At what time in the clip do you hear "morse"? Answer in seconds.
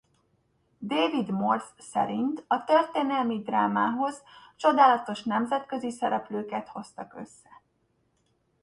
1.29-1.73